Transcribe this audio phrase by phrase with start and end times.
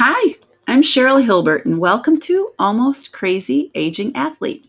[0.00, 0.36] Hi,
[0.68, 4.64] I'm Cheryl Hilbert, and welcome to Almost Crazy Aging Athlete.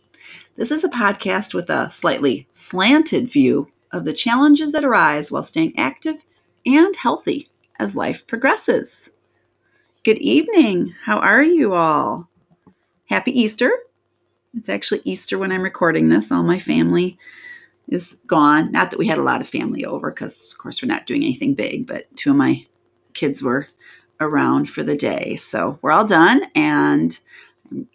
[0.55, 5.43] This is a podcast with a slightly slanted view of the challenges that arise while
[5.43, 6.25] staying active
[6.65, 7.47] and healthy
[7.77, 9.11] as life progresses.
[10.03, 10.95] Good evening.
[11.03, 12.27] How are you all?
[13.07, 13.69] Happy Easter.
[14.55, 16.31] It's actually Easter when I'm recording this.
[16.31, 17.19] All my family
[17.87, 18.71] is gone.
[18.71, 21.21] Not that we had a lot of family over, because, of course, we're not doing
[21.21, 22.65] anything big, but two of my
[23.13, 23.67] kids were
[24.19, 25.35] around for the day.
[25.35, 27.17] So we're all done, and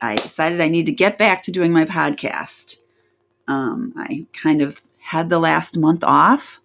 [0.01, 2.79] I decided I need to get back to doing my podcast.
[3.49, 6.61] Um, I kind of had the last month off.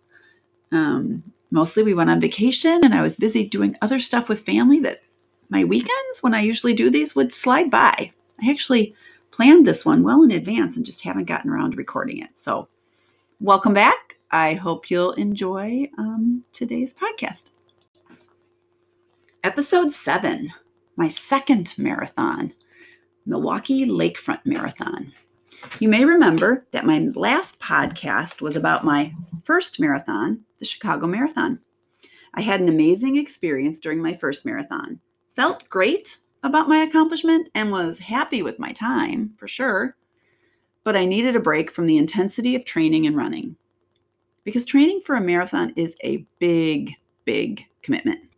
[0.71, 4.79] Um, mostly we went on vacation, and I was busy doing other stuff with family
[4.81, 5.01] that
[5.49, 8.13] my weekends, when I usually do these, would slide by.
[8.41, 8.95] I actually
[9.31, 12.29] planned this one well in advance and just haven't gotten around to recording it.
[12.35, 12.67] So,
[13.39, 14.17] welcome back.
[14.31, 17.45] I hope you'll enjoy um, today's podcast.
[19.41, 20.49] Episode 7,
[20.97, 22.53] my second marathon,
[23.25, 25.13] Milwaukee Lakefront Marathon.
[25.79, 29.13] You may remember that my last podcast was about my
[29.45, 31.59] first marathon, the Chicago Marathon.
[32.33, 34.99] I had an amazing experience during my first marathon.
[35.33, 39.95] Felt great about my accomplishment and was happy with my time, for sure.
[40.83, 43.55] But I needed a break from the intensity of training and running.
[44.43, 48.28] Because training for a marathon is a big, big commitment.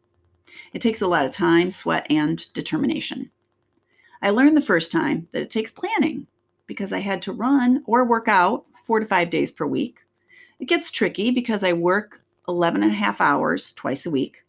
[0.73, 3.31] It takes a lot of time, sweat, and determination.
[4.21, 6.27] I learned the first time that it takes planning
[6.67, 9.99] because I had to run or work out four to five days per week.
[10.59, 14.43] It gets tricky because I work 11 and a half hours twice a week.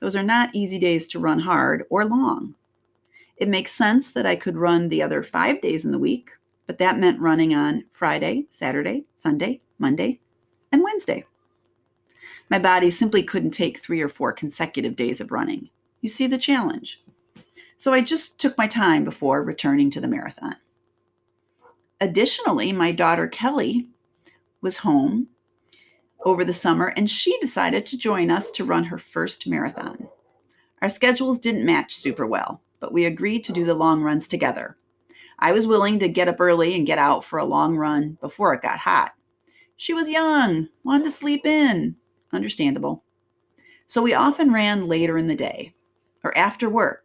[0.00, 2.54] Those are not easy days to run hard or long.
[3.36, 6.30] It makes sense that I could run the other five days in the week,
[6.66, 10.20] but that meant running on Friday, Saturday, Sunday, Monday,
[10.72, 11.24] and Wednesday.
[12.50, 15.70] My body simply couldn't take three or four consecutive days of running.
[16.00, 17.00] You see the challenge.
[17.76, 20.56] So I just took my time before returning to the marathon.
[22.00, 23.88] Additionally, my daughter Kelly
[24.60, 25.28] was home
[26.24, 30.08] over the summer and she decided to join us to run her first marathon.
[30.82, 34.76] Our schedules didn't match super well, but we agreed to do the long runs together.
[35.38, 38.52] I was willing to get up early and get out for a long run before
[38.54, 39.12] it got hot.
[39.76, 41.96] She was young, wanted to sleep in,
[42.32, 43.04] Understandable.
[43.86, 45.74] So we often ran later in the day
[46.22, 47.04] or after work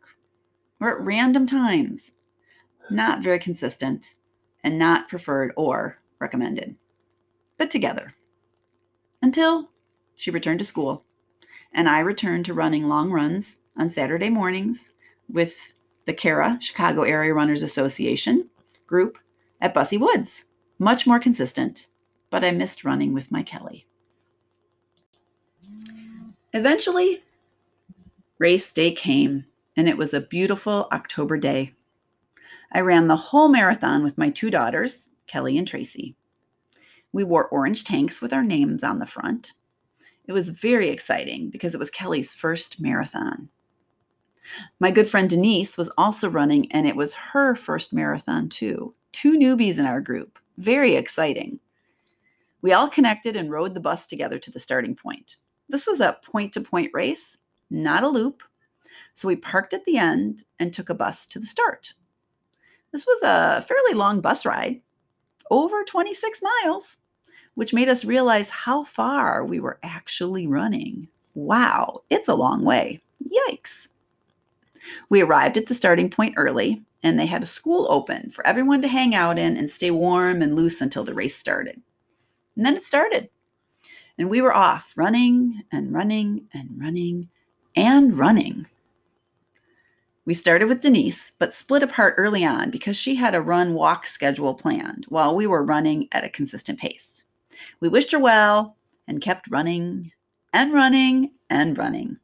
[0.79, 2.11] or at random times.
[2.89, 4.15] Not very consistent
[4.63, 6.75] and not preferred or recommended,
[7.57, 8.13] but together.
[9.21, 9.71] Until
[10.15, 11.05] she returned to school
[11.73, 14.93] and I returned to running long runs on Saturday mornings
[15.27, 15.73] with
[16.05, 18.49] the CARA, Chicago Area Runners Association
[18.87, 19.17] group
[19.59, 20.45] at Busse Woods.
[20.77, 21.87] Much more consistent,
[22.29, 23.87] but I missed running with my Kelly.
[26.55, 27.21] Eventually,
[28.39, 29.43] race day came,
[29.75, 31.73] and it was a beautiful October day.
[32.71, 36.16] I ran the whole marathon with my two daughters, Kelly and Tracy.
[37.11, 39.51] We wore orange tanks with our names on the front.
[40.27, 43.49] It was very exciting because it was Kelly's first marathon.
[44.79, 48.95] My good friend Denise was also running, and it was her first marathon, too.
[49.11, 50.39] Two newbies in our group.
[50.55, 51.59] Very exciting.
[52.61, 55.35] We all connected and rode the bus together to the starting point.
[55.69, 57.37] This was a point to point race,
[57.69, 58.43] not a loop.
[59.13, 61.93] So we parked at the end and took a bus to the start.
[62.91, 64.81] This was a fairly long bus ride,
[65.49, 66.99] over 26 miles,
[67.55, 71.07] which made us realize how far we were actually running.
[71.33, 73.01] Wow, it's a long way.
[73.23, 73.87] Yikes.
[75.09, 78.81] We arrived at the starting point early, and they had a school open for everyone
[78.81, 81.81] to hang out in and stay warm and loose until the race started.
[82.55, 83.29] And then it started.
[84.17, 87.29] And we were off running and running and running
[87.75, 88.67] and running.
[90.25, 94.07] We started with Denise, but split apart early on because she had a run walk
[94.07, 97.25] schedule planned while we were running at a consistent pace.
[97.79, 98.75] We wished her well
[99.07, 100.11] and kept running
[100.51, 102.17] and running and running.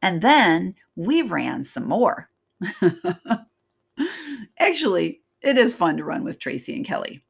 [0.00, 2.30] And then we ran some more.
[4.58, 7.22] Actually, it is fun to run with Tracy and Kelly.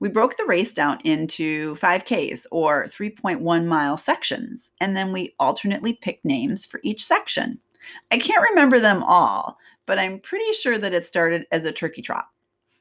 [0.00, 5.94] We broke the race down into 5Ks or 3.1 mile sections, and then we alternately
[5.94, 7.58] picked names for each section.
[8.10, 12.02] I can't remember them all, but I'm pretty sure that it started as a turkey
[12.02, 12.26] trot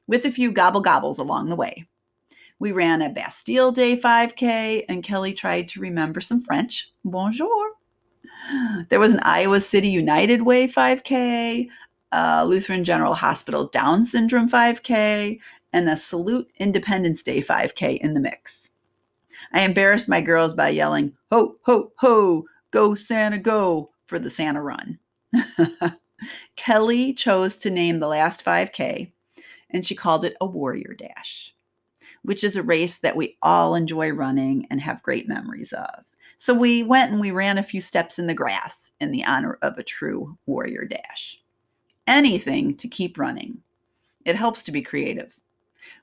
[0.07, 1.85] with a few gobble gobbles along the way.
[2.59, 6.91] We ran a Bastille Day 5K, and Kelly tried to remember some French.
[7.03, 7.71] Bonjour.
[8.89, 11.69] There was an Iowa City United Way 5K,
[12.11, 15.39] a Lutheran General Hospital Down Syndrome 5K,
[15.73, 18.69] and a Salute Independence Day 5K in the mix.
[19.53, 24.61] I embarrassed my girls by yelling, Ho, ho, ho, go Santa, go for the Santa
[24.61, 24.99] run.
[26.55, 29.11] Kelly chose to name the last 5K
[29.71, 31.53] and she called it a Warrior Dash,
[32.23, 36.03] which is a race that we all enjoy running and have great memories of.
[36.37, 39.57] So we went and we ran a few steps in the grass in the honor
[39.61, 41.40] of a true Warrior Dash.
[42.11, 43.59] Anything to keep running.
[44.25, 45.39] It helps to be creative.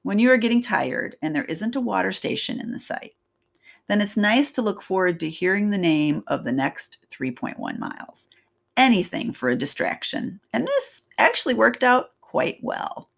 [0.04, 3.14] When you are getting tired and there isn't a water station in the sight,
[3.88, 8.30] then it's nice to look forward to hearing the name of the next 3.1 miles.
[8.78, 10.40] Anything for a distraction.
[10.54, 13.10] And this actually worked out quite well.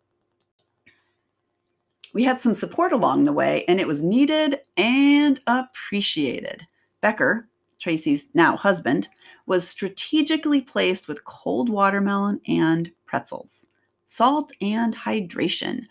[2.12, 6.66] We had some support along the way, and it was needed and appreciated.
[7.02, 7.48] Becker,
[7.80, 9.08] Tracy's now husband,
[9.46, 13.66] was strategically placed with cold watermelon and pretzels,
[14.06, 15.86] salt and hydration,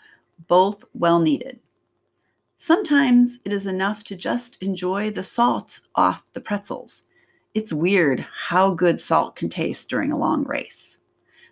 [0.48, 1.60] both well needed.
[2.58, 7.06] Sometimes it is enough to just enjoy the salt off the pretzels.
[7.56, 11.00] It's weird how good salt can taste during a long race.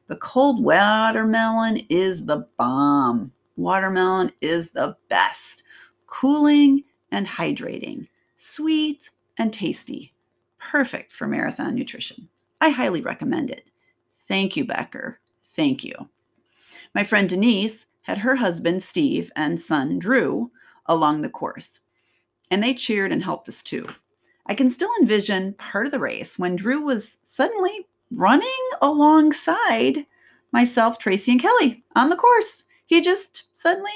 [0.08, 3.32] The cold watermelon is the bomb.
[3.56, 5.64] Watermelon is the best,
[6.06, 8.08] cooling and hydrating,
[8.38, 10.14] sweet and tasty,
[10.72, 12.28] perfect for marathon nutrition.
[12.60, 13.66] I highly recommend it.
[14.28, 15.20] Thank you, Becker.
[15.46, 15.94] Thank you.
[16.94, 20.52] My friend Denise had her husband, Steve, and son, Drew,
[20.86, 21.80] along the course.
[22.52, 23.88] And they cheered and helped us too.
[24.46, 28.48] I can still envision part of the race when Drew was suddenly running
[28.82, 30.06] alongside
[30.52, 32.66] myself, Tracy, and Kelly on the course.
[32.88, 33.92] He just suddenly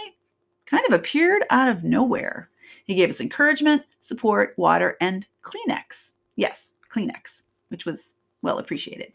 [0.65, 2.50] kind of appeared out of nowhere.
[2.85, 6.12] He gave us encouragement, support, water, and Kleenex.
[6.41, 9.13] Yes, Kleenex, which was well appreciated.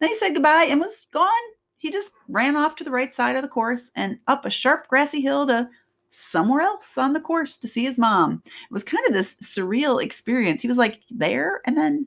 [0.00, 1.28] Then he said goodbye and was gone.
[1.76, 4.88] He just ran off to the right side of the course and up a sharp
[4.88, 5.68] grassy hill to
[6.12, 8.42] somewhere else on the course to see his mom.
[8.46, 10.62] It was kind of this surreal experience.
[10.62, 12.06] He was like there and then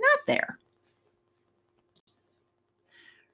[0.00, 0.58] not there.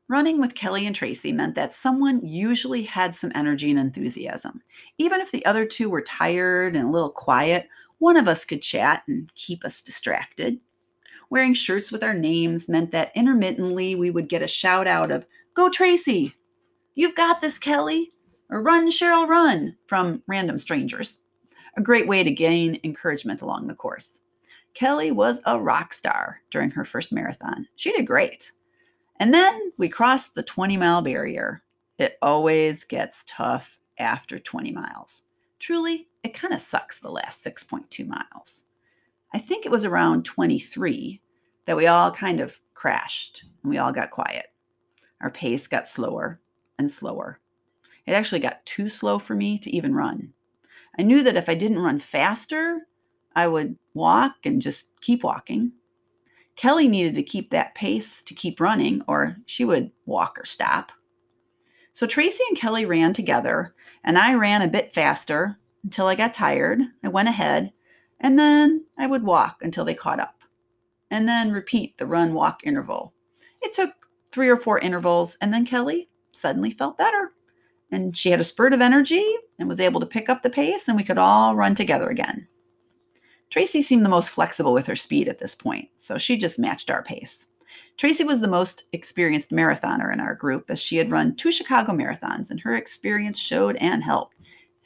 [0.08, 4.60] Running with Kelly and Tracy meant that someone usually had some energy and enthusiasm.
[4.98, 7.68] Even if the other two were tired and a little quiet,
[7.98, 10.60] one of us could chat and keep us distracted.
[11.30, 15.26] Wearing shirts with our names meant that intermittently we would get a shout out of,
[15.54, 16.34] Go Tracy!
[16.94, 18.12] You've got this, Kelly!
[18.50, 21.20] or Run, Cheryl, Run from random strangers.
[21.76, 24.22] A great way to gain encouragement along the course.
[24.74, 27.66] Kelly was a rock star during her first marathon.
[27.76, 28.52] She did great.
[29.20, 31.62] And then we crossed the 20 mile barrier.
[31.98, 35.22] It always gets tough after 20 miles.
[35.58, 38.64] Truly, it kind of sucks the last 6.2 miles.
[39.32, 41.20] I think it was around 23
[41.66, 44.46] that we all kind of crashed and we all got quiet.
[45.20, 46.40] Our pace got slower
[46.78, 47.40] and slower
[48.08, 50.32] it actually got too slow for me to even run.
[50.98, 52.86] I knew that if I didn't run faster,
[53.36, 55.72] I would walk and just keep walking.
[56.56, 60.90] Kelly needed to keep that pace to keep running, or she would walk or stop.
[61.92, 66.34] So Tracy and Kelly ran together, and I ran a bit faster until I got
[66.34, 66.80] tired.
[67.02, 67.72] I went ahead,
[68.20, 70.42] and then I would walk until they caught up,
[71.10, 73.14] and then repeat the run walk interval.
[73.62, 73.90] It took
[74.30, 77.32] three or four intervals, and then Kelly suddenly felt better
[77.90, 79.24] and she had a spurt of energy
[79.58, 82.46] and was able to pick up the pace, and we could all run together again.
[83.50, 86.90] Tracy seemed the most flexible with her speed at this point, so she just matched
[86.90, 87.46] our pace.
[87.96, 91.92] Tracy was the most experienced marathoner in our group as she had run two Chicago
[91.92, 94.36] marathons, and her experience showed and helped.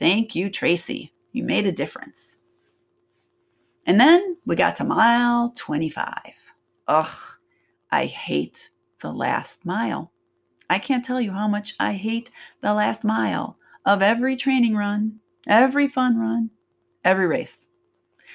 [0.02, 1.12] Thank you, Tracy.
[1.30, 2.38] You made a difference.
[3.86, 6.12] And then we got to mile 25.
[6.88, 7.16] Ugh,
[7.92, 10.10] I hate the last mile.
[10.68, 12.32] I can't tell you how much I hate
[12.62, 13.56] the last mile
[13.86, 16.50] of every training run, every fun run,
[17.04, 17.68] every race.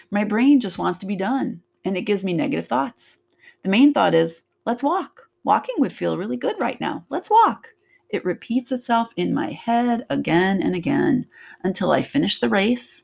[0.09, 3.17] My brain just wants to be done and it gives me negative thoughts.
[3.63, 5.29] The main thought is, let's walk.
[5.43, 7.05] Walking would feel really good right now.
[7.09, 7.73] Let's walk.
[8.09, 11.27] It repeats itself in my head again and again
[11.63, 13.03] until I finish the race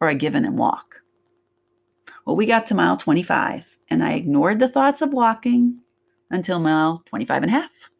[0.00, 1.02] or I give in and walk.
[2.24, 5.80] Well, we got to mile 25 and I ignored the thoughts of walking
[6.30, 7.90] until mile 25 and a half.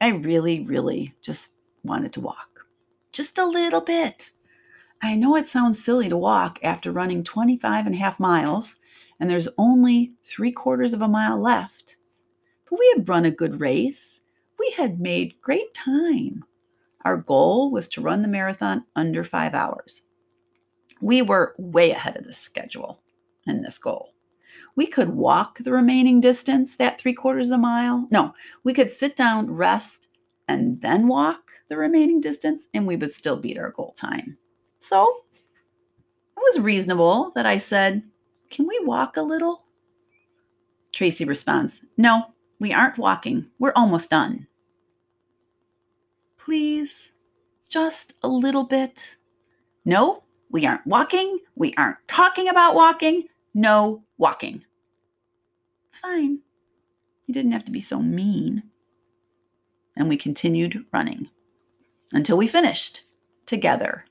[0.00, 1.52] I really, really just
[1.82, 2.66] wanted to walk.
[3.12, 4.32] Just a little bit.
[5.02, 8.76] I know it sounds silly to walk after running 25 and a half miles,
[9.20, 11.96] and there's only three quarters of a mile left.
[12.68, 14.20] But we had run a good race.
[14.58, 16.44] We had made great time.
[17.04, 20.02] Our goal was to run the marathon under five hours.
[21.00, 23.02] We were way ahead of the schedule
[23.46, 24.14] in this goal.
[24.74, 28.08] We could walk the remaining distance, that three quarters of a mile.
[28.10, 28.34] No,
[28.64, 30.08] we could sit down, rest,
[30.48, 34.38] and then walk the remaining distance, and we would still beat our goal time.
[34.80, 35.24] So
[36.36, 38.02] it was reasonable that I said,
[38.50, 39.66] Can we walk a little?
[40.92, 42.26] Tracy responds, No,
[42.58, 43.46] we aren't walking.
[43.58, 44.46] We're almost done.
[46.36, 47.12] Please,
[47.68, 49.16] just a little bit.
[49.84, 51.38] No, we aren't walking.
[51.54, 53.24] We aren't talking about walking.
[53.54, 54.64] No walking.
[55.90, 56.40] Fine.
[57.26, 58.62] You didn't have to be so mean.
[59.96, 61.28] And we continued running
[62.12, 63.02] until we finished
[63.46, 64.04] together,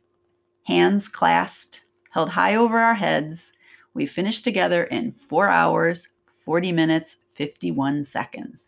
[0.65, 3.51] hands clasped, held high over our heads.
[3.93, 8.67] We finished together in four hours, 40 minutes, 51 seconds.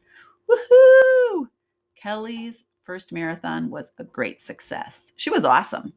[0.50, 1.48] Woohoo!
[1.96, 5.12] Kelly's first marathon was a great success.
[5.18, 5.94] She was awesome.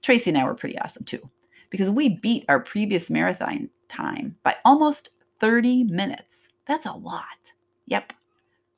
[0.00, 1.30] Tracy and I were pretty awesome too,
[1.70, 5.10] because we beat our previous marathon time by almost
[5.40, 6.48] 30 minutes.
[6.66, 7.52] That's a lot.
[7.86, 8.12] Yep.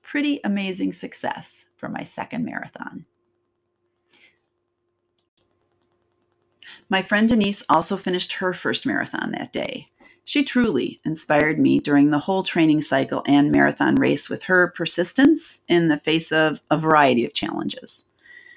[0.03, 3.07] Pretty amazing success for my second marathon.
[6.89, 9.89] My friend Denise also finished her first marathon that day.
[10.25, 15.61] She truly inspired me during the whole training cycle and marathon race with her persistence
[15.69, 18.07] in the face of a variety of challenges.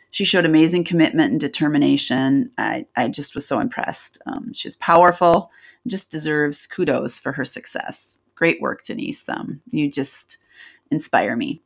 [0.10, 2.52] She showed amazing commitment and determination.
[2.58, 4.18] I, I just was so impressed.
[4.26, 5.52] Um, she was powerful,
[5.86, 8.22] just deserves kudos for her success.
[8.36, 9.28] Great work, Denise.
[9.28, 10.38] Um, you just
[10.90, 11.62] inspire me.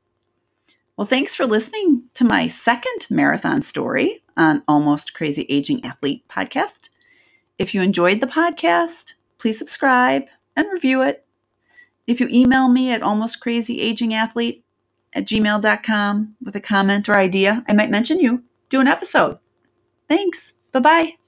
[0.98, 6.90] Well, thanks for listening to my second marathon story on Almost Crazy Aging Athlete podcast.
[7.58, 11.26] If you enjoyed the podcast, please subscribe and review it.
[12.08, 14.62] If you email me at almostcrazyagingathlete
[15.14, 19.40] at gmail.com with a comment or idea, I might mention you, do an episode.
[20.08, 20.54] Thanks.
[20.72, 21.21] Bye bye.